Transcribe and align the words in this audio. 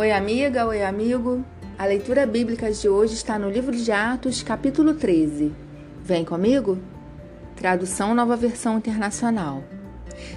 Oi, 0.00 0.12
amiga, 0.12 0.64
oi, 0.64 0.82
amigo. 0.82 1.44
A 1.78 1.84
leitura 1.84 2.24
bíblica 2.24 2.72
de 2.72 2.88
hoje 2.88 3.12
está 3.12 3.38
no 3.38 3.50
livro 3.50 3.76
de 3.76 3.92
Atos, 3.92 4.42
capítulo 4.42 4.94
13. 4.94 5.52
Vem 6.02 6.24
comigo? 6.24 6.78
Tradução 7.54 8.14
Nova 8.14 8.34
Versão 8.34 8.78
Internacional. 8.78 9.62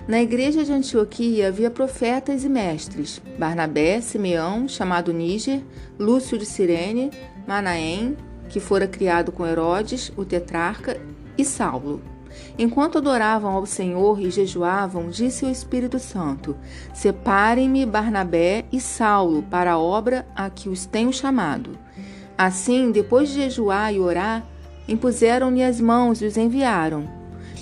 Na 0.05 0.21
igreja 0.21 0.65
de 0.65 0.73
Antioquia 0.73 1.47
havia 1.47 1.71
profetas 1.71 2.43
e 2.43 2.49
mestres: 2.49 3.21
Barnabé, 3.39 4.01
Simeão, 4.01 4.67
chamado 4.67 5.13
Níger, 5.13 5.61
Lúcio 5.97 6.37
de 6.37 6.45
Cirene, 6.45 7.09
Manaém, 7.47 8.17
que 8.49 8.59
fora 8.59 8.85
criado 8.85 9.31
com 9.31 9.47
Herodes, 9.47 10.11
o 10.17 10.25
tetrarca, 10.25 10.99
e 11.37 11.45
Saulo. 11.45 12.01
Enquanto 12.57 12.97
adoravam 12.97 13.51
ao 13.53 13.65
Senhor 13.65 14.19
e 14.19 14.29
jejuavam, 14.29 15.09
disse 15.09 15.45
o 15.45 15.49
Espírito 15.49 15.99
Santo: 15.99 16.55
Separem-me 16.93 17.85
Barnabé 17.85 18.65
e 18.71 18.79
Saulo 18.79 19.43
para 19.43 19.73
a 19.73 19.79
obra 19.79 20.25
a 20.35 20.49
que 20.49 20.69
os 20.69 20.85
tenho 20.85 21.11
chamado. 21.11 21.77
Assim, 22.37 22.91
depois 22.91 23.29
de 23.29 23.35
jejuar 23.35 23.93
e 23.93 23.99
orar, 23.99 24.43
impuseram-lhe 24.87 25.63
as 25.63 25.79
mãos 25.79 26.21
e 26.21 26.25
os 26.25 26.37
enviaram. 26.37 27.07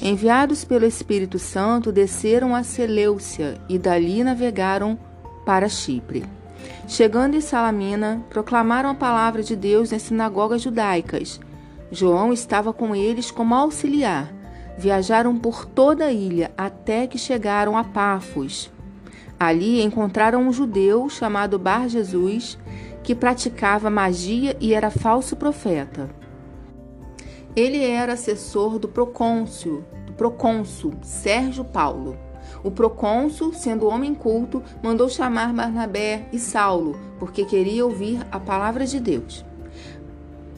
Enviados 0.01 0.65
pelo 0.65 0.85
Espírito 0.85 1.37
Santo, 1.37 1.91
desceram 1.91 2.55
a 2.55 2.63
Seleucia 2.63 3.55
e 3.69 3.77
dali 3.77 4.23
navegaram 4.23 4.97
para 5.45 5.69
Chipre. 5.69 6.25
Chegando 6.87 7.35
em 7.35 7.41
Salamina, 7.41 8.23
proclamaram 8.29 8.89
a 8.89 8.95
palavra 8.95 9.43
de 9.43 9.55
Deus 9.55 9.91
nas 9.91 10.01
sinagogas 10.01 10.61
judaicas. 10.61 11.39
João 11.91 12.33
estava 12.33 12.73
com 12.73 12.95
eles 12.95 13.29
como 13.29 13.53
auxiliar. 13.53 14.40
Viajaram 14.81 15.37
por 15.37 15.67
toda 15.67 16.05
a 16.05 16.11
ilha 16.11 16.49
até 16.57 17.05
que 17.05 17.15
chegaram 17.15 17.77
a 17.77 17.83
Pafos. 17.83 18.71
Ali 19.39 19.79
encontraram 19.79 20.41
um 20.41 20.51
judeu 20.51 21.07
chamado 21.07 21.59
Bar 21.59 21.87
Jesus, 21.87 22.57
que 23.03 23.13
praticava 23.13 23.91
magia 23.91 24.57
e 24.59 24.73
era 24.73 24.89
falso 24.89 25.35
profeta. 25.35 26.09
Ele 27.55 27.85
era 27.85 28.13
assessor 28.13 28.79
do 28.79 28.87
procônsul, 28.87 29.83
do 30.07 30.13
procônsul 30.13 30.95
Sérgio 31.03 31.63
Paulo. 31.63 32.17
O 32.63 32.71
procônsul, 32.71 33.53
sendo 33.53 33.85
homem 33.85 34.15
culto, 34.15 34.63
mandou 34.81 35.07
chamar 35.09 35.53
Barnabé 35.53 36.27
e 36.33 36.39
Saulo, 36.39 36.99
porque 37.19 37.45
queria 37.45 37.85
ouvir 37.85 38.25
a 38.31 38.39
palavra 38.39 38.87
de 38.87 38.99
Deus. 38.99 39.45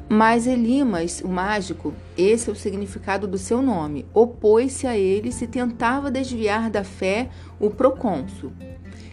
Mas 0.10 0.46
Elimas, 0.46 1.22
o 1.22 1.28
mágico, 1.28 1.94
esse 2.18 2.50
é 2.50 2.54
o 2.54 2.56
significado 2.56 3.28
do 3.28 3.38
seu 3.38 3.62
nome, 3.62 4.06
opôs-se 4.14 4.86
a 4.86 4.98
eles 4.98 5.42
e 5.42 5.48
tentava 5.48 6.12
desviar 6.12 6.70
da 6.70 6.84
fé 6.84 7.30
o 7.60 7.70
procônsul. 7.70 8.52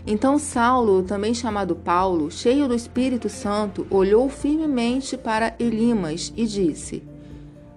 Então 0.07 0.39
Saulo, 0.39 1.03
também 1.03 1.33
chamado 1.33 1.77
Paulo, 1.77 2.31
cheio 2.31 2.67
do 2.67 2.75
Espírito 2.75 3.29
Santo, 3.29 3.87
olhou 3.91 4.29
firmemente 4.29 5.17
para 5.17 5.55
Elimas 5.59 6.33
e 6.37 6.47
disse: 6.47 7.03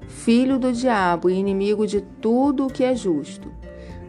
Filho 0.08 0.58
do 0.58 0.72
diabo 0.72 1.30
e 1.30 1.34
inimigo 1.34 1.86
de 1.86 2.02
tudo 2.22 2.66
o 2.66 2.70
que 2.70 2.84
é 2.84 2.96
justo, 2.96 3.52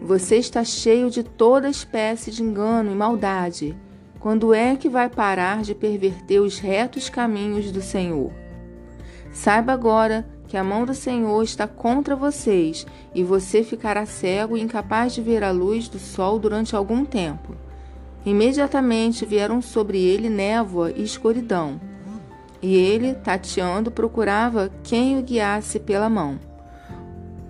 você 0.00 0.36
está 0.36 0.62
cheio 0.64 1.10
de 1.10 1.22
toda 1.22 1.68
espécie 1.68 2.30
de 2.30 2.42
engano 2.42 2.90
e 2.90 2.94
maldade. 2.94 3.76
Quando 4.20 4.54
é 4.54 4.74
que 4.74 4.88
vai 4.88 5.10
parar 5.10 5.62
de 5.62 5.74
perverter 5.74 6.40
os 6.40 6.58
retos 6.58 7.10
caminhos 7.10 7.70
do 7.70 7.82
Senhor? 7.82 8.32
Saiba 9.34 9.72
agora 9.72 10.24
que 10.46 10.56
a 10.56 10.62
mão 10.62 10.86
do 10.86 10.94
Senhor 10.94 11.42
está 11.42 11.66
contra 11.66 12.14
vocês 12.14 12.86
e 13.12 13.24
você 13.24 13.64
ficará 13.64 14.06
cego 14.06 14.56
e 14.56 14.62
incapaz 14.62 15.12
de 15.12 15.20
ver 15.20 15.42
a 15.42 15.50
luz 15.50 15.88
do 15.88 15.98
sol 15.98 16.38
durante 16.38 16.76
algum 16.76 17.04
tempo. 17.04 17.54
Imediatamente 18.24 19.26
vieram 19.26 19.60
sobre 19.60 19.98
ele 19.98 20.30
névoa 20.30 20.92
e 20.92 21.02
escuridão, 21.02 21.80
e 22.62 22.74
ele, 22.74 23.12
tateando, 23.12 23.90
procurava 23.90 24.70
quem 24.84 25.18
o 25.18 25.22
guiasse 25.22 25.80
pela 25.80 26.08
mão. 26.08 26.38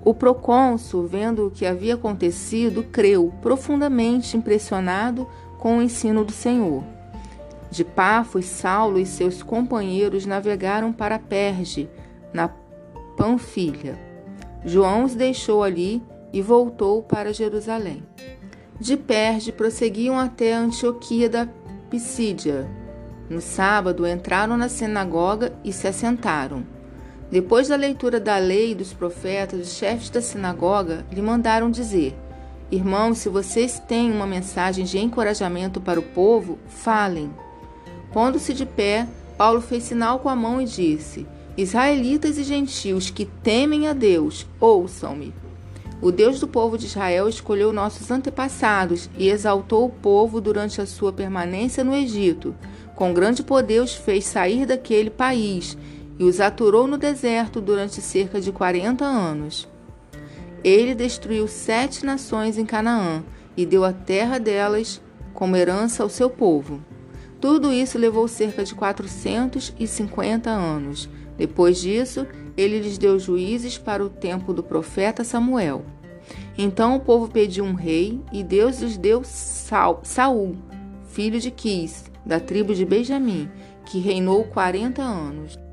O 0.02 0.14
procônsul, 0.14 1.06
vendo 1.06 1.46
o 1.46 1.50
que 1.50 1.66
havia 1.66 1.94
acontecido, 1.94 2.82
creu, 2.82 3.32
profundamente 3.40 4.36
impressionado 4.36 5.28
com 5.58 5.78
o 5.78 5.82
ensino 5.82 6.24
do 6.24 6.32
Senhor. 6.32 6.93
De 7.74 7.82
Pafos, 7.82 8.44
Saulo 8.44 9.00
e 9.00 9.04
seus 9.04 9.42
companheiros 9.42 10.24
navegaram 10.24 10.92
para 10.92 11.18
Perge, 11.18 11.90
na 12.32 12.48
Panfilha. 13.16 13.98
João 14.64 15.02
os 15.02 15.16
deixou 15.16 15.64
ali 15.64 16.00
e 16.32 16.40
voltou 16.40 17.02
para 17.02 17.34
Jerusalém. 17.34 18.04
De 18.78 18.96
Perge 18.96 19.50
prosseguiam 19.50 20.16
até 20.16 20.54
Antioquia 20.54 21.28
da 21.28 21.48
Pisídia. 21.90 22.70
No 23.28 23.40
sábado 23.40 24.06
entraram 24.06 24.56
na 24.56 24.68
sinagoga 24.68 25.52
e 25.64 25.72
se 25.72 25.88
assentaram. 25.88 26.64
Depois 27.28 27.66
da 27.66 27.74
leitura 27.74 28.20
da 28.20 28.38
lei 28.38 28.70
e 28.70 28.76
dos 28.76 28.92
profetas, 28.92 29.58
os 29.58 29.74
chefes 29.74 30.10
da 30.10 30.20
sinagoga 30.20 31.04
lhe 31.10 31.20
mandaram 31.20 31.68
dizer: 31.68 32.16
Irmãos, 32.70 33.18
se 33.18 33.28
vocês 33.28 33.80
têm 33.80 34.12
uma 34.12 34.28
mensagem 34.28 34.84
de 34.84 34.96
encorajamento 34.96 35.80
para 35.80 35.98
o 35.98 36.04
povo, 36.04 36.56
falem. 36.68 37.32
Pondo-se 38.14 38.54
de 38.54 38.64
pé, 38.64 39.08
Paulo 39.36 39.60
fez 39.60 39.82
sinal 39.82 40.20
com 40.20 40.28
a 40.28 40.36
mão 40.36 40.62
e 40.62 40.66
disse: 40.66 41.26
Israelitas 41.56 42.38
e 42.38 42.44
gentios 42.44 43.10
que 43.10 43.24
temem 43.24 43.88
a 43.88 43.92
Deus, 43.92 44.46
ouçam-me. 44.60 45.34
O 46.00 46.12
Deus 46.12 46.38
do 46.38 46.46
povo 46.46 46.78
de 46.78 46.86
Israel 46.86 47.28
escolheu 47.28 47.72
nossos 47.72 48.12
antepassados 48.12 49.10
e 49.18 49.28
exaltou 49.28 49.86
o 49.86 49.90
povo 49.90 50.40
durante 50.40 50.80
a 50.80 50.86
sua 50.86 51.12
permanência 51.12 51.82
no 51.82 51.92
Egito. 51.92 52.54
Com 52.94 53.12
grande 53.12 53.42
poder 53.42 53.82
os 53.82 53.96
fez 53.96 54.26
sair 54.26 54.64
daquele 54.64 55.10
país 55.10 55.76
e 56.16 56.22
os 56.22 56.40
aturou 56.40 56.86
no 56.86 56.96
deserto 56.96 57.60
durante 57.60 58.00
cerca 58.00 58.40
de 58.40 58.52
quarenta 58.52 59.04
anos. 59.04 59.66
Ele 60.62 60.94
destruiu 60.94 61.48
sete 61.48 62.06
nações 62.06 62.58
em 62.58 62.64
Canaã 62.64 63.24
e 63.56 63.66
deu 63.66 63.84
a 63.84 63.92
terra 63.92 64.38
delas 64.38 65.02
como 65.32 65.56
herança 65.56 66.04
ao 66.04 66.08
seu 66.08 66.30
povo. 66.30 66.80
Tudo 67.44 67.70
isso 67.70 67.98
levou 67.98 68.26
cerca 68.26 68.64
de 68.64 68.74
450 68.74 70.48
anos. 70.48 71.10
Depois 71.36 71.78
disso, 71.78 72.26
ele 72.56 72.78
lhes 72.78 72.96
deu 72.96 73.18
juízes 73.18 73.76
para 73.76 74.02
o 74.02 74.08
tempo 74.08 74.54
do 74.54 74.62
profeta 74.62 75.22
Samuel. 75.22 75.84
Então 76.56 76.96
o 76.96 77.00
povo 77.00 77.28
pediu 77.28 77.62
um 77.66 77.74
rei 77.74 78.18
e 78.32 78.42
Deus 78.42 78.80
lhes 78.80 78.96
deu 78.96 79.20
Saul, 79.22 80.56
filho 81.06 81.38
de 81.38 81.50
Quis, 81.50 82.04
da 82.24 82.40
tribo 82.40 82.74
de 82.74 82.86
Benjamim, 82.86 83.50
que 83.84 83.98
reinou 83.98 84.44
40 84.44 85.02
anos. 85.02 85.63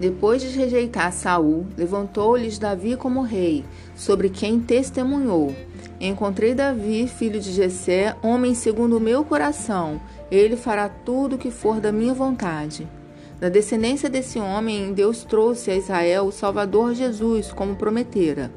Depois 0.00 0.40
de 0.40 0.48
rejeitar 0.48 1.12
Saul, 1.12 1.66
levantou-lhes 1.76 2.58
Davi 2.58 2.96
como 2.96 3.20
rei, 3.20 3.66
sobre 3.94 4.30
quem 4.30 4.58
testemunhou: 4.58 5.54
Encontrei 6.00 6.54
Davi, 6.54 7.06
filho 7.06 7.38
de 7.38 7.52
Jessé, 7.52 8.16
homem 8.22 8.54
segundo 8.54 8.96
o 8.96 9.00
meu 9.00 9.22
coração. 9.22 10.00
Ele 10.30 10.56
fará 10.56 10.88
tudo 10.88 11.36
o 11.36 11.38
que 11.38 11.50
for 11.50 11.80
da 11.80 11.92
minha 11.92 12.14
vontade. 12.14 12.88
Da 13.38 13.50
descendência 13.50 14.08
desse 14.08 14.38
homem, 14.38 14.94
Deus 14.94 15.22
trouxe 15.22 15.70
a 15.70 15.76
Israel 15.76 16.24
o 16.24 16.32
Salvador 16.32 16.94
Jesus, 16.94 17.52
como 17.52 17.76
prometera. 17.76 18.50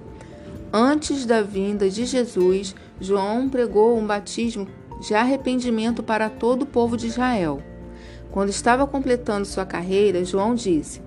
Antes 0.72 1.26
da 1.26 1.42
vinda 1.42 1.90
de 1.90 2.06
Jesus, 2.06 2.74
João 3.02 3.50
pregou 3.50 3.98
um 3.98 4.08
batismo 4.08 4.66
de 5.02 5.14
arrependimento 5.14 6.02
para 6.02 6.30
todo 6.30 6.62
o 6.62 6.66
povo 6.66 6.96
de 6.96 7.08
Israel. 7.08 7.62
Quando 8.32 8.50
estava 8.50 8.88
completando 8.88 9.46
sua 9.46 9.66
carreira, 9.66 10.24
João 10.24 10.56
disse: 10.56 11.02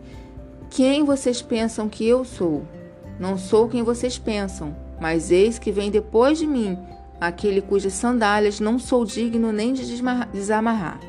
Quem 0.71 1.04
vocês 1.04 1.41
pensam 1.41 1.88
que 1.88 2.06
eu 2.06 2.25
sou? 2.25 2.65
Não 3.19 3.38
sou 3.38 3.69
quem 3.69 3.82
vocês 3.82 4.19
pensam 4.19 4.87
mas 5.00 5.31
eis 5.31 5.59
que 5.59 5.71
vem 5.71 5.91
depois 5.91 6.38
de 6.38 6.47
mim 6.47 6.78
aquele 7.21 7.60
cujas 7.60 7.95
sandálias 7.95 8.60
não 8.60 8.78
sou 8.78 9.04
digno 9.04 9.53
nem 9.53 9.72
de 9.72 9.84
desamarrar. 10.33 11.01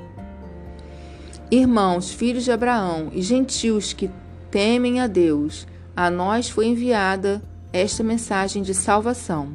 Irmãos, 1.49 2.11
filhos 2.11 2.43
de 2.43 2.51
Abraão 2.51 3.09
e 3.13 3.21
gentios 3.21 3.93
que 3.93 4.09
temem 4.51 4.99
a 4.99 5.07
Deus, 5.07 5.67
a 5.95 6.09
nós 6.09 6.49
foi 6.49 6.67
enviada 6.67 7.41
esta 7.71 8.03
mensagem 8.03 8.61
de 8.61 8.73
salvação. 8.73 9.49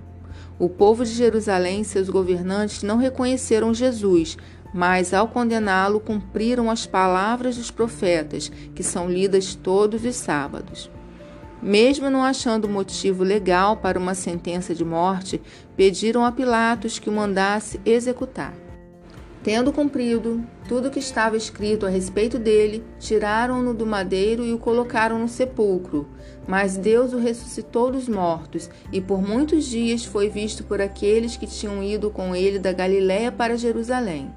O 0.58 0.68
povo 0.68 1.04
de 1.04 1.10
Jerusalém 1.10 1.80
e 1.80 1.84
seus 1.84 2.08
governantes 2.08 2.82
não 2.82 2.96
reconheceram 2.96 3.74
Jesus, 3.74 4.36
mas 4.72 5.12
ao 5.12 5.28
condená-lo 5.28 6.00
cumpriram 6.00 6.70
as 6.70 6.86
palavras 6.86 7.56
dos 7.56 7.70
profetas, 7.70 8.50
que 8.74 8.82
são 8.82 9.10
lidas 9.10 9.54
todos 9.54 10.04
os 10.04 10.16
sábados. 10.16 10.90
Mesmo 11.62 12.10
não 12.10 12.24
achando 12.24 12.68
motivo 12.68 13.22
legal 13.22 13.76
para 13.76 13.98
uma 13.98 14.14
sentença 14.14 14.74
de 14.74 14.84
morte, 14.84 15.40
pediram 15.76 16.24
a 16.24 16.32
Pilatos 16.32 16.98
que 16.98 17.08
o 17.08 17.12
mandasse 17.12 17.80
executar. 17.84 18.52
Tendo 19.44 19.72
cumprido 19.72 20.44
tudo 20.68 20.86
o 20.88 20.90
que 20.90 21.00
estava 21.00 21.36
escrito 21.36 21.84
a 21.84 21.88
respeito 21.88 22.38
dele, 22.38 22.84
tiraram-no 22.98 23.74
do 23.74 23.84
madeiro 23.84 24.44
e 24.44 24.52
o 24.52 24.58
colocaram 24.58 25.18
no 25.18 25.28
sepulcro. 25.28 26.08
Mas 26.46 26.76
Deus 26.76 27.12
o 27.12 27.18
ressuscitou 27.18 27.90
dos 27.90 28.08
mortos, 28.08 28.70
e 28.92 29.00
por 29.00 29.20
muitos 29.20 29.64
dias 29.64 30.04
foi 30.04 30.28
visto 30.28 30.62
por 30.62 30.80
aqueles 30.80 31.36
que 31.36 31.46
tinham 31.46 31.82
ido 31.82 32.10
com 32.10 32.34
ele 32.34 32.58
da 32.58 32.72
Galiléia 32.72 33.32
para 33.32 33.56
Jerusalém. 33.56 34.32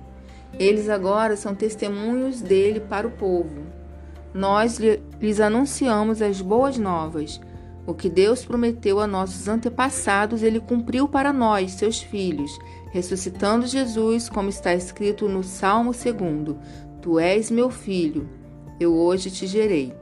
Eles 0.59 0.89
agora 0.89 1.35
são 1.35 1.53
testemunhos 1.53 2.41
dele 2.41 2.79
para 2.79 3.07
o 3.07 3.11
povo. 3.11 3.63
Nós 4.33 4.79
lhes 4.79 5.39
anunciamos 5.39 6.21
as 6.21 6.41
boas 6.41 6.77
novas. 6.77 7.39
O 7.87 7.93
que 7.93 8.09
Deus 8.09 8.43
prometeu 8.43 8.99
a 8.99 9.07
nossos 9.07 9.47
antepassados, 9.47 10.41
ele 10.41 10.59
cumpriu 10.59 11.07
para 11.07 11.31
nós, 11.31 11.73
seus 11.73 12.01
filhos, 12.01 12.57
ressuscitando 12.91 13.67
Jesus, 13.67 14.27
como 14.27 14.49
está 14.49 14.73
escrito 14.73 15.29
no 15.29 15.43
Salmo 15.43 15.91
2: 15.91 16.57
Tu 17.01 17.19
és 17.19 17.51
meu 17.51 17.69
filho, 17.69 18.27
eu 18.79 18.95
hoje 18.95 19.29
te 19.29 19.45
gerei. 19.45 19.93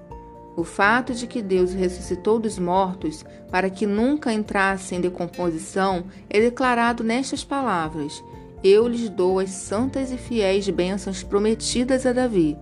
O 0.55 0.63
fato 0.63 1.13
de 1.13 1.25
que 1.25 1.41
Deus 1.41 1.73
ressuscitou 1.73 2.37
dos 2.37 2.59
mortos 2.59 3.25
para 3.49 3.69
que 3.69 3.87
nunca 3.87 4.31
entrasse 4.31 4.93
em 4.93 5.01
decomposição 5.01 6.05
é 6.29 6.39
declarado 6.39 7.03
nestas 7.03 7.43
palavras: 7.43 8.23
Eu 8.63 8.87
lhes 8.87 9.09
dou 9.09 9.39
as 9.39 9.49
santas 9.49 10.11
e 10.11 10.17
fiéis 10.17 10.69
bênçãos 10.69 11.21
prometidas 11.21 12.05
a 12.05 12.13
Davi. 12.13 12.57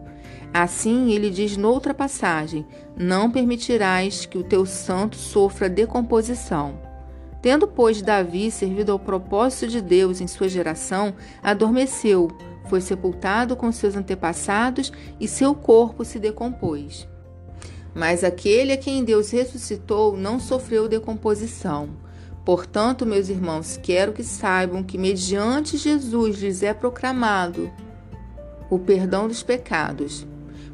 Assim 0.54 1.12
ele 1.12 1.30
diz 1.30 1.56
noutra 1.56 1.94
passagem: 1.94 2.66
Não 2.98 3.30
permitirás 3.30 4.26
que 4.26 4.38
o 4.38 4.44
teu 4.44 4.66
santo 4.66 5.16
sofra 5.16 5.70
decomposição. 5.70 6.80
Tendo, 7.42 7.68
pois, 7.68 8.02
Davi 8.02 8.50
servido 8.50 8.92
ao 8.92 9.00
propósito 9.00 9.68
de 9.68 9.82
Deus 9.82 10.22
em 10.22 10.28
sua 10.28 10.50
geração, 10.50 11.14
adormeceu, 11.42 12.30
foi 12.68 12.82
sepultado 12.82 13.56
com 13.56 13.72
seus 13.72 13.96
antepassados 13.96 14.92
e 15.20 15.28
seu 15.28 15.54
corpo 15.54 16.06
se 16.06 16.20
decompôs. 16.20 17.08
Mas 17.94 18.24
aquele 18.24 18.72
a 18.74 18.78
quem 18.78 19.04
Deus 19.04 19.32
ressuscitou 19.32 20.16
não 20.16 20.40
sofreu 20.40 20.88
decomposição. 20.88 21.90
Portanto, 22.44 23.06
meus 23.06 23.30
irmãos, 23.30 23.80
quero 23.82 24.14
que 24.14 24.24
saibam 24.24 24.84
que, 24.84 24.98
mediante 24.98 25.78
Jesus, 25.78 26.42
lhes 26.42 26.64
é 26.64 26.74
proclamado 26.74 27.72
o 28.70 28.80
perdão 28.80 29.28
dos 29.28 29.44
pecados. 29.44 30.26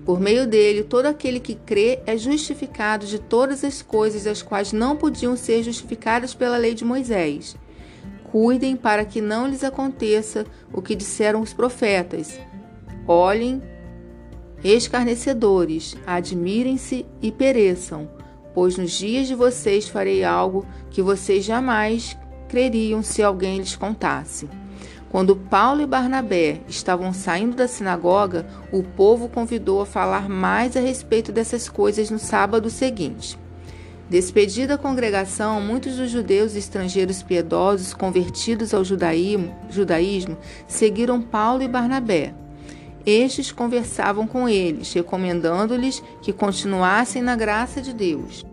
Por 0.05 0.21
meio 0.21 0.47
dele, 0.47 0.83
todo 0.83 1.07
aquele 1.07 1.39
que 1.39 1.55
crê 1.55 1.99
é 2.05 2.15
justificado 2.15 3.05
de 3.05 3.19
todas 3.19 3.63
as 3.65 3.81
coisas 3.81 4.25
as 4.25 4.41
quais 4.41 4.71
não 4.71 4.95
podiam 4.95 5.35
ser 5.35 5.61
justificadas 5.63 6.33
pela 6.33 6.55
lei 6.55 6.73
de 6.73 6.85
Moisés. 6.85 7.57
Cuidem 8.31 8.77
para 8.77 9.03
que 9.03 9.19
não 9.19 9.45
lhes 9.47 9.65
aconteça 9.65 10.45
o 10.71 10.81
que 10.81 10.95
disseram 10.95 11.41
os 11.41 11.53
profetas. 11.53 12.39
Olhem 13.05 13.61
escarnecedores, 14.63 15.95
admirem-se 16.05 17.05
e 17.21 17.31
pereçam, 17.31 18.09
pois 18.57 18.75
nos 18.75 18.89
dias 18.89 19.27
de 19.27 19.35
vocês 19.35 19.87
farei 19.87 20.23
algo 20.23 20.65
que 20.89 20.99
vocês 20.99 21.45
jamais 21.45 22.17
creriam 22.49 23.03
se 23.03 23.21
alguém 23.21 23.59
lhes 23.59 23.75
contasse. 23.75 24.49
Quando 25.11 25.35
Paulo 25.35 25.83
e 25.83 25.85
Barnabé 25.85 26.61
estavam 26.67 27.13
saindo 27.13 27.55
da 27.55 27.67
sinagoga, 27.67 28.47
o 28.71 28.81
povo 28.81 29.29
convidou 29.29 29.79
a 29.79 29.85
falar 29.85 30.27
mais 30.27 30.75
a 30.75 30.79
respeito 30.79 31.31
dessas 31.31 31.69
coisas 31.69 32.09
no 32.09 32.17
sábado 32.17 32.67
seguinte. 32.67 33.37
Despedida 34.09 34.73
a 34.73 34.79
congregação, 34.79 35.61
muitos 35.61 35.97
dos 35.97 36.09
judeus 36.09 36.55
e 36.55 36.57
estrangeiros 36.57 37.21
piedosos 37.21 37.93
convertidos 37.93 38.73
ao 38.73 38.83
judaísmo, 38.83 39.55
judaísmo 39.69 40.35
seguiram 40.67 41.21
Paulo 41.21 41.61
e 41.61 41.67
Barnabé. 41.67 42.33
Estes 43.05 43.51
conversavam 43.51 44.25
com 44.25 44.49
eles, 44.49 44.91
recomendando-lhes 44.91 46.03
que 46.23 46.33
continuassem 46.33 47.21
na 47.21 47.35
graça 47.35 47.81
de 47.81 47.93
Deus. 47.93 48.46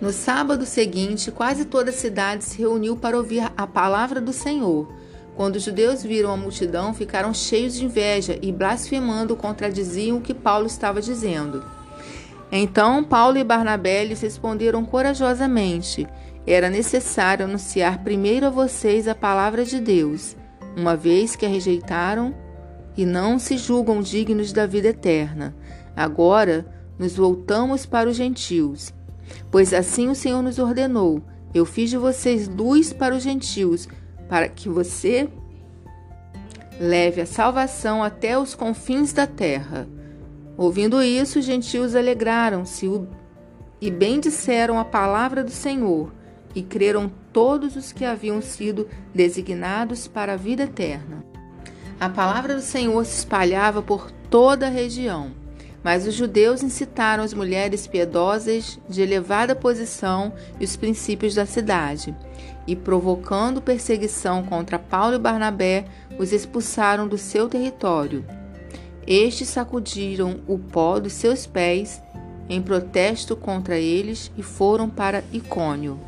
No 0.00 0.12
sábado 0.12 0.66
seguinte, 0.66 1.30
quase 1.30 1.64
toda 1.64 1.90
a 1.90 1.92
cidade 1.92 2.44
se 2.44 2.58
reuniu 2.58 2.96
para 2.96 3.16
ouvir 3.16 3.50
a 3.56 3.66
palavra 3.66 4.20
do 4.20 4.32
Senhor. 4.32 4.86
Quando 5.34 5.56
os 5.56 5.62
judeus 5.62 6.02
viram 6.02 6.30
a 6.30 6.36
multidão, 6.36 6.92
ficaram 6.92 7.32
cheios 7.32 7.74
de 7.74 7.84
inveja 7.84 8.38
e, 8.42 8.52
blasfemando, 8.52 9.36
contradiziam 9.36 10.18
o 10.18 10.20
que 10.20 10.34
Paulo 10.34 10.66
estava 10.66 11.00
dizendo. 11.00 11.64
Então 12.52 13.02
Paulo 13.02 13.38
e 13.38 13.44
Barnabé 13.44 14.04
lhes 14.04 14.20
responderam 14.20 14.84
corajosamente: 14.84 16.06
Era 16.46 16.70
necessário 16.70 17.44
anunciar 17.44 18.02
primeiro 18.04 18.46
a 18.46 18.50
vocês 18.50 19.08
a 19.08 19.14
palavra 19.14 19.64
de 19.64 19.80
Deus, 19.80 20.36
uma 20.76 20.96
vez 20.96 21.34
que 21.34 21.44
a 21.44 21.48
rejeitaram 21.48 22.34
e 22.96 23.04
não 23.04 23.38
se 23.38 23.58
julgam 23.58 24.00
dignos 24.00 24.52
da 24.52 24.66
vida 24.66 24.88
eterna. 24.88 25.54
Agora 25.94 26.66
nos 26.98 27.16
voltamos 27.16 27.84
para 27.84 28.08
os 28.08 28.16
gentios. 28.16 28.94
Pois 29.50 29.72
assim 29.72 30.08
o 30.08 30.14
Senhor 30.14 30.42
nos 30.42 30.58
ordenou: 30.58 31.22
Eu 31.54 31.64
fiz 31.64 31.90
de 31.90 31.96
vocês 31.96 32.48
luz 32.48 32.92
para 32.92 33.14
os 33.14 33.22
gentios, 33.22 33.88
para 34.28 34.48
que 34.48 34.68
você 34.68 35.28
leve 36.80 37.20
a 37.20 37.26
salvação 37.26 38.02
até 38.02 38.38
os 38.38 38.54
confins 38.54 39.12
da 39.12 39.26
terra. 39.26 39.88
Ouvindo 40.56 41.02
isso, 41.02 41.38
os 41.38 41.44
gentios 41.44 41.94
alegraram-se 41.94 42.88
e 43.80 43.90
bendisseram 43.90 44.78
a 44.78 44.84
palavra 44.84 45.44
do 45.44 45.50
Senhor, 45.50 46.12
e 46.54 46.62
creram 46.62 47.10
todos 47.32 47.76
os 47.76 47.92
que 47.92 48.04
haviam 48.04 48.40
sido 48.40 48.88
designados 49.14 50.08
para 50.08 50.32
a 50.32 50.36
vida 50.36 50.62
eterna. 50.62 51.24
A 52.00 52.08
palavra 52.08 52.54
do 52.54 52.62
Senhor 52.62 53.04
se 53.04 53.18
espalhava 53.18 53.82
por 53.82 54.10
toda 54.30 54.66
a 54.66 54.70
região, 54.70 55.32
mas 55.86 56.04
os 56.04 56.14
judeus 56.14 56.64
incitaram 56.64 57.22
as 57.22 57.32
mulheres 57.32 57.86
piedosas 57.86 58.76
de 58.88 59.02
elevada 59.02 59.54
posição 59.54 60.32
e 60.58 60.64
os 60.64 60.74
princípios 60.74 61.36
da 61.36 61.46
cidade, 61.46 62.12
e 62.66 62.74
provocando 62.74 63.62
perseguição 63.62 64.42
contra 64.42 64.80
Paulo 64.80 65.14
e 65.14 65.18
Barnabé, 65.20 65.84
os 66.18 66.32
expulsaram 66.32 67.06
do 67.06 67.16
seu 67.16 67.48
território. 67.48 68.24
Estes 69.06 69.48
sacudiram 69.48 70.40
o 70.48 70.58
pó 70.58 70.98
dos 70.98 71.12
seus 71.12 71.46
pés 71.46 72.02
em 72.48 72.60
protesto 72.60 73.36
contra 73.36 73.78
eles 73.78 74.32
e 74.36 74.42
foram 74.42 74.90
para 74.90 75.22
Icônio. 75.32 76.00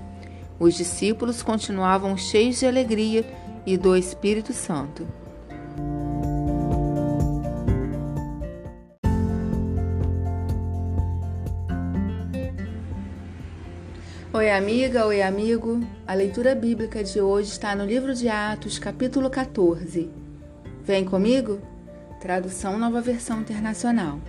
Os 0.59 0.75
discípulos 0.75 1.41
continuavam 1.41 2.17
cheios 2.17 2.59
de 2.59 2.67
alegria 2.67 3.25
e 3.65 3.77
do 3.77 3.97
Espírito 3.97 4.53
Santo. 4.53 5.07
Oi, 14.39 14.53
amiga, 14.53 15.05
oi, 15.05 15.21
amigo. 15.21 15.81
A 16.07 16.15
leitura 16.15 16.55
bíblica 16.55 17.03
de 17.03 17.21
hoje 17.21 17.51
está 17.51 17.75
no 17.75 17.85
livro 17.85 18.15
de 18.15 18.29
Atos, 18.29 18.79
capítulo 18.79 19.29
14. 19.29 20.09
Vem 20.85 21.05
comigo? 21.05 21.61
Tradução 22.21 22.79
Nova 22.79 23.01
Versão 23.01 23.41
Internacional. 23.41 24.21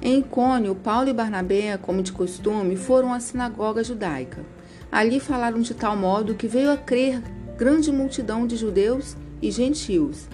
Em 0.00 0.20
Icônio, 0.20 0.76
Paulo 0.76 1.08
e 1.08 1.12
Barnabé, 1.12 1.76
como 1.78 2.00
de 2.00 2.12
costume, 2.12 2.76
foram 2.76 3.12
à 3.12 3.18
sinagoga 3.18 3.82
judaica. 3.82 4.44
Ali 4.90 5.18
falaram 5.18 5.60
de 5.60 5.74
tal 5.74 5.96
modo 5.96 6.36
que 6.36 6.46
veio 6.46 6.70
a 6.70 6.76
crer 6.76 7.20
grande 7.58 7.90
multidão 7.90 8.46
de 8.46 8.54
judeus 8.54 9.16
e 9.42 9.50
gentios. 9.50 10.28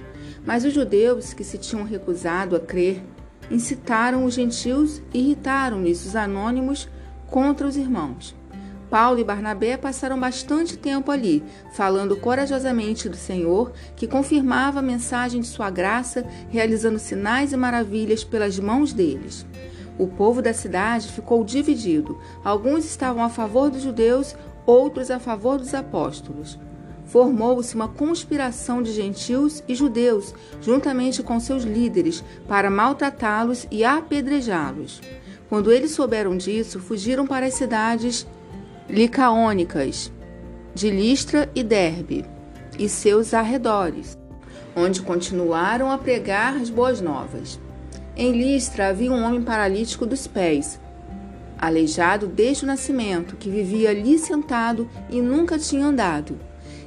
Mas 0.45 0.63
os 0.63 0.75
judeus 0.75 1.33
que 1.33 1.43
se 1.43 1.57
tinham 1.57 1.85
recusado 1.85 2.55
a 2.55 2.61
crer 2.61 3.03
incitaram 3.51 4.27
os 4.27 4.35
gentios 4.35 5.01
e 5.15 5.21
irritaram-lhes 5.21 6.05
os 6.05 6.15
anônimos 6.15 6.87
contra 7.31 7.67
os 7.67 7.79
irmãos. 7.79 8.39
Paulo 8.91 9.21
e 9.21 9.25
Barnabé 9.25 9.77
passaram 9.77 10.19
bastante 10.19 10.77
tempo 10.77 11.13
ali, 11.13 11.45
falando 11.73 12.17
corajosamente 12.17 13.09
do 13.09 13.17
Senhor, 13.17 13.73
que 13.95 14.09
confirmava 14.09 14.81
a 14.81 14.83
mensagem 14.83 15.41
de 15.41 15.47
sua 15.47 15.71
graça, 15.71 16.27
realizando 16.49 16.99
sinais 16.99 17.53
e 17.53 17.57
maravilhas 17.57 18.25
pelas 18.25 18.59
mãos 18.59 18.93
deles. 18.93 19.47
O 19.97 20.09
povo 20.09 20.43
da 20.43 20.53
cidade 20.53 21.09
ficou 21.09 21.45
dividido. 21.45 22.19
Alguns 22.43 22.85
estavam 22.85 23.23
a 23.23 23.29
favor 23.29 23.71
dos 23.71 23.83
judeus, 23.83 24.35
outros 24.67 25.09
a 25.11 25.21
favor 25.21 25.59
dos 25.59 25.73
apóstolos. 25.73 26.59
Formou-se 27.05 27.75
uma 27.75 27.89
conspiração 27.89 28.83
de 28.83 28.93
gentios 28.93 29.63
e 29.69 29.75
judeus, 29.75 30.35
juntamente 30.61 31.23
com 31.23 31.39
seus 31.39 31.63
líderes, 31.63 32.25
para 32.49 32.71
maltratá-los 32.71 33.67
e 33.71 33.85
apedrejá-los. 33.85 35.01
Quando 35.49 35.73
eles 35.73 35.91
souberam 35.91 36.37
disso, 36.37 36.81
fugiram 36.81 37.27
para 37.27 37.47
as 37.47 37.55
cidades 37.55 38.27
licaônicas, 38.91 40.11
de 40.75 40.91
Listra 40.91 41.49
e 41.55 41.63
Derbe, 41.63 42.25
e 42.77 42.89
seus 42.89 43.33
arredores, 43.33 44.19
onde 44.75 45.01
continuaram 45.01 45.93
a 45.93 45.97
pregar 45.97 46.57
as 46.57 46.69
boas 46.69 47.01
novas. 47.01 47.61
Em 48.17 48.33
Listra 48.33 48.89
havia 48.89 49.13
um 49.13 49.23
homem 49.23 49.43
paralítico 49.43 50.05
dos 50.05 50.27
pés, 50.27 50.81
aleijado 51.57 52.27
desde 52.27 52.65
o 52.65 52.67
nascimento, 52.67 53.37
que 53.37 53.49
vivia 53.49 53.91
ali 53.91 54.19
sentado 54.19 54.91
e 55.09 55.21
nunca 55.21 55.57
tinha 55.57 55.87
andado. 55.87 56.37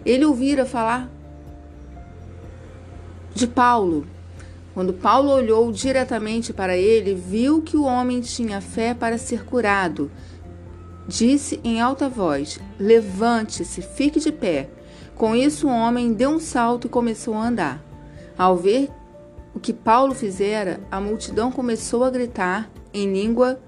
Ele 0.05 0.25
ouvira 0.25 0.65
falar 0.65 1.09
de 3.33 3.47
Paulo. 3.47 4.05
Quando 4.73 4.91
Paulo 4.91 5.29
olhou 5.29 5.71
diretamente 5.71 6.51
para 6.51 6.75
ele, 6.75 7.13
viu 7.13 7.61
que 7.61 7.77
o 7.77 7.83
homem 7.83 8.19
tinha 8.19 8.59
fé 8.59 8.93
para 8.93 9.17
ser 9.17 9.45
curado 9.45 10.11
Disse 11.07 11.59
em 11.63 11.81
alta 11.81 12.07
voz: 12.07 12.59
Levante-se, 12.79 13.81
fique 13.81 14.19
de 14.19 14.31
pé. 14.31 14.69
Com 15.15 15.35
isso, 15.35 15.67
o 15.67 15.71
homem 15.71 16.13
deu 16.13 16.29
um 16.29 16.39
salto 16.39 16.87
e 16.87 16.89
começou 16.89 17.35
a 17.35 17.47
andar. 17.47 17.83
Ao 18.37 18.55
ver 18.55 18.89
o 19.53 19.59
que 19.59 19.73
Paulo 19.73 20.15
fizera, 20.15 20.79
a 20.89 20.99
multidão 20.99 21.51
começou 21.51 22.03
a 22.03 22.09
gritar 22.09 22.69
em 22.93 23.11
língua 23.11 23.59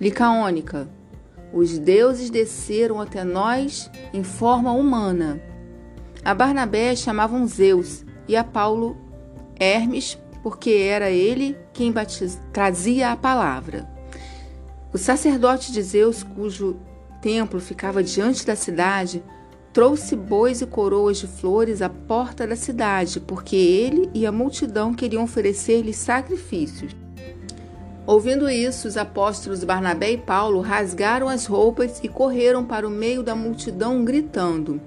licaônica. 0.00 0.88
Os 1.52 1.78
deuses 1.78 2.30
desceram 2.30 3.00
até 3.00 3.24
nós 3.24 3.90
em 4.12 4.22
forma 4.22 4.72
humana. 4.72 5.40
A 6.24 6.34
Barnabé 6.34 6.94
chamavam 6.94 7.46
Zeus 7.46 8.04
e 8.28 8.36
a 8.36 8.44
Paulo 8.44 8.96
Hermes, 9.58 10.18
porque 10.42 10.70
era 10.70 11.10
ele 11.10 11.56
quem 11.72 11.90
batiz... 11.90 12.40
trazia 12.52 13.10
a 13.10 13.16
palavra. 13.16 13.88
O 14.92 14.98
sacerdote 14.98 15.70
de 15.70 15.80
Zeus, 15.82 16.22
cujo 16.22 16.76
templo 17.22 17.60
ficava 17.60 18.02
diante 18.02 18.44
da 18.44 18.56
cidade, 18.56 19.22
trouxe 19.72 20.16
bois 20.16 20.60
e 20.60 20.66
coroas 20.66 21.18
de 21.18 21.28
flores 21.28 21.80
à 21.80 21.88
porta 21.88 22.44
da 22.44 22.56
cidade, 22.56 23.20
porque 23.20 23.54
ele 23.54 24.10
e 24.12 24.26
a 24.26 24.32
multidão 24.32 24.92
queriam 24.92 25.22
oferecer-lhe 25.22 25.94
sacrifícios. 25.94 26.96
Ouvindo 28.04 28.50
isso, 28.50 28.88
os 28.88 28.96
apóstolos 28.96 29.62
Barnabé 29.62 30.10
e 30.10 30.18
Paulo 30.18 30.60
rasgaram 30.60 31.28
as 31.28 31.46
roupas 31.46 32.00
e 32.02 32.08
correram 32.08 32.64
para 32.64 32.86
o 32.86 32.90
meio 32.90 33.22
da 33.22 33.36
multidão, 33.36 34.04
gritando: 34.04 34.80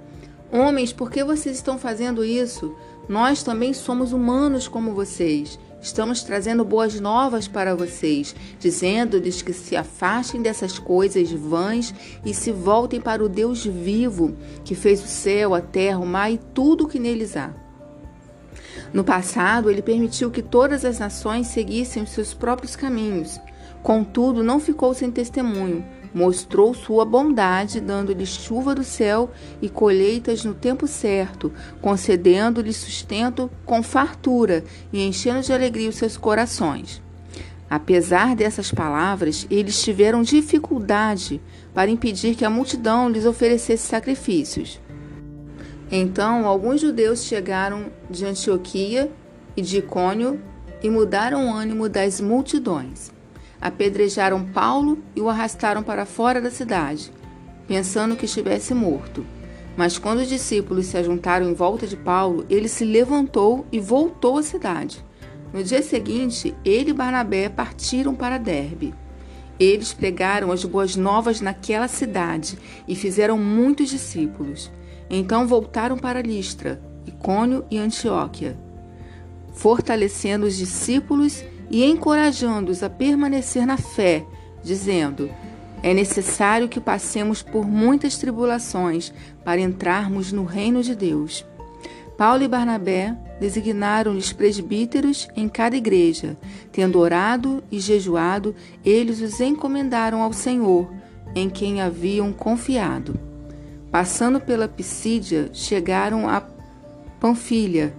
Homens, 0.51 0.91
por 0.91 1.09
que 1.09 1.23
vocês 1.23 1.55
estão 1.55 1.77
fazendo 1.77 2.25
isso? 2.25 2.75
Nós 3.07 3.41
também 3.41 3.73
somos 3.73 4.11
humanos 4.11 4.67
como 4.67 4.93
vocês. 4.93 5.57
Estamos 5.83 6.23
trazendo 6.23 6.63
boas 6.63 6.97
novas 6.97 7.45
para 7.45 7.75
vocês, 7.75 8.33
dizendo-lhes 8.57 9.41
que 9.41 9.51
se 9.51 9.75
afastem 9.75 10.41
dessas 10.41 10.79
coisas 10.79 11.29
vãs 11.29 11.93
e 12.23 12.33
se 12.33 12.53
voltem 12.53 13.01
para 13.01 13.21
o 13.21 13.27
Deus 13.27 13.65
vivo, 13.65 14.33
que 14.63 14.75
fez 14.75 15.03
o 15.03 15.07
céu, 15.07 15.53
a 15.53 15.59
terra, 15.59 15.99
o 15.99 16.05
mar 16.05 16.31
e 16.31 16.37
tudo 16.37 16.85
o 16.85 16.87
que 16.87 16.97
neles 16.97 17.35
há. 17.35 17.51
No 18.93 19.03
passado, 19.03 19.69
ele 19.69 19.81
permitiu 19.81 20.31
que 20.31 20.41
todas 20.41 20.85
as 20.85 20.99
nações 20.99 21.47
seguissem 21.47 22.03
os 22.03 22.11
seus 22.11 22.33
próprios 22.33 22.77
caminhos. 22.77 23.37
Contudo, 23.81 24.41
não 24.41 24.61
ficou 24.61 24.93
sem 24.93 25.11
testemunho, 25.11 25.85
mostrou 26.13 26.73
sua 26.73 27.03
bondade, 27.03 27.81
dando-lhes 27.81 28.29
chuva 28.29 28.75
do 28.75 28.83
céu 28.83 29.31
e 29.61 29.69
colheitas 29.69 30.45
no 30.45 30.53
tempo 30.53 30.87
certo, 30.87 31.51
concedendo-lhes 31.81 32.77
sustento 32.77 33.49
com 33.65 33.81
fartura 33.81 34.63
e 34.91 35.01
enchendo 35.01 35.41
de 35.41 35.51
alegria 35.51 35.89
os 35.89 35.95
seus 35.95 36.15
corações. 36.15 37.01
Apesar 37.69 38.35
dessas 38.35 38.71
palavras, 38.71 39.47
eles 39.49 39.81
tiveram 39.81 40.21
dificuldade 40.21 41.41
para 41.73 41.89
impedir 41.89 42.35
que 42.35 42.45
a 42.45 42.49
multidão 42.49 43.09
lhes 43.09 43.25
oferecesse 43.25 43.87
sacrifícios. 43.87 44.79
Então, 45.91 46.45
alguns 46.47 46.81
judeus 46.81 47.23
chegaram 47.23 47.87
de 48.09 48.25
Antioquia 48.25 49.11
e 49.57 49.61
de 49.61 49.77
Icônio 49.79 50.39
e 50.83 50.89
mudaram 50.89 51.47
o 51.47 51.53
ânimo 51.53 51.87
das 51.87 52.19
multidões 52.19 53.12
apedrejaram 53.63 54.43
Paulo 54.43 55.01
e 55.15 55.21
o 55.21 55.29
arrastaram 55.29 55.81
para 55.81 56.05
fora 56.05 56.41
da 56.41 56.51
cidade, 56.51 57.09
pensando 57.65 58.17
que 58.17 58.25
estivesse 58.25 58.73
morto. 58.73 59.25
Mas 59.77 59.97
quando 59.97 60.19
os 60.19 60.27
discípulos 60.27 60.87
se 60.87 60.97
ajuntaram 60.97 61.49
em 61.49 61.53
volta 61.53 61.87
de 61.87 61.95
Paulo, 61.95 62.45
ele 62.49 62.67
se 62.67 62.83
levantou 62.83 63.65
e 63.71 63.79
voltou 63.79 64.37
à 64.37 64.43
cidade. 64.43 65.01
No 65.53 65.63
dia 65.63 65.81
seguinte, 65.81 66.53
ele 66.65 66.89
e 66.89 66.93
Barnabé 66.93 67.47
partiram 67.47 68.13
para 68.13 68.37
Derbe. 68.37 68.93
Eles 69.57 69.93
pregaram 69.93 70.51
as 70.51 70.65
boas 70.65 70.97
novas 70.97 71.39
naquela 71.39 71.87
cidade 71.87 72.59
e 72.85 72.97
fizeram 72.97 73.37
muitos 73.37 73.89
discípulos. 73.89 74.69
Então 75.09 75.47
voltaram 75.47 75.97
para 75.97 76.21
Listra, 76.21 76.81
Icônio 77.07 77.63
e 77.71 77.77
Antioquia, 77.77 78.57
fortalecendo 79.53 80.45
os 80.45 80.57
discípulos 80.57 81.45
e 81.73 81.83
encorajando-os 81.83 82.83
a 82.83 82.89
permanecer 82.89 83.65
na 83.65 83.77
fé, 83.77 84.23
dizendo: 84.63 85.27
É 85.81 85.91
necessário 85.91 86.69
que 86.69 86.79
passemos 86.79 87.41
por 87.41 87.67
muitas 87.67 88.15
tribulações 88.15 89.11
para 89.43 89.59
entrarmos 89.59 90.31
no 90.31 90.43
reino 90.43 90.83
de 90.83 90.95
Deus. 90.95 91.43
Paulo 92.15 92.43
e 92.43 92.47
Barnabé 92.47 93.17
designaram-lhes 93.39 94.31
presbíteros 94.31 95.27
em 95.35 95.49
cada 95.49 95.75
igreja. 95.75 96.37
Tendo 96.71 96.99
orado 96.99 97.63
e 97.71 97.79
jejuado, 97.79 98.55
eles 98.85 99.19
os 99.19 99.41
encomendaram 99.41 100.21
ao 100.21 100.31
Senhor, 100.31 100.87
em 101.33 101.49
quem 101.49 101.81
haviam 101.81 102.31
confiado. 102.31 103.19
Passando 103.89 104.39
pela 104.39 104.67
Pisídia, 104.67 105.49
chegaram 105.51 106.29
a 106.29 106.43
Panfilha 107.19 107.95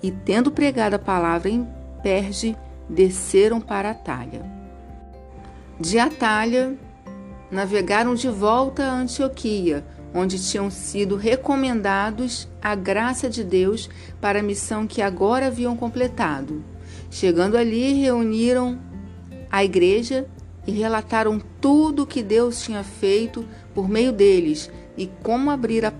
e, 0.00 0.12
tendo 0.12 0.52
pregado 0.52 0.94
a 0.94 0.98
palavra 0.98 1.50
em 1.50 1.66
Perge, 2.04 2.56
desceram 2.88 3.60
para 3.60 3.90
Atalha. 3.90 4.42
De 5.78 5.98
Atalha, 5.98 6.76
navegaram 7.50 8.14
de 8.14 8.28
volta 8.28 8.84
a 8.84 8.94
Antioquia, 8.94 9.84
onde 10.14 10.42
tinham 10.42 10.70
sido 10.70 11.16
recomendados 11.16 12.48
a 12.62 12.74
graça 12.74 13.28
de 13.28 13.44
Deus 13.44 13.90
para 14.20 14.40
a 14.40 14.42
missão 14.42 14.86
que 14.86 15.02
agora 15.02 15.48
haviam 15.48 15.76
completado. 15.76 16.64
Chegando 17.10 17.56
ali, 17.56 17.92
reuniram 17.92 18.78
a 19.50 19.62
igreja 19.62 20.26
e 20.66 20.72
relataram 20.72 21.40
tudo 21.60 22.02
o 22.02 22.06
que 22.06 22.22
Deus 22.22 22.62
tinha 22.62 22.82
feito 22.82 23.44
por 23.74 23.88
meio 23.88 24.12
deles 24.12 24.70
e 24.96 25.06
como 25.22 25.50
abrir 25.50 25.84
a 25.84 25.92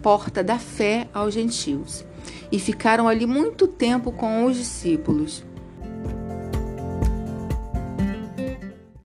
porta 0.00 0.42
da 0.42 0.58
fé 0.58 1.08
aos 1.12 1.34
gentios. 1.34 2.04
E 2.50 2.58
ficaram 2.58 3.08
ali 3.08 3.26
muito 3.26 3.66
tempo 3.66 4.12
com 4.12 4.44
os 4.44 4.56
discípulos. 4.56 5.44